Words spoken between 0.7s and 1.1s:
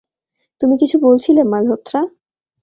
কিছু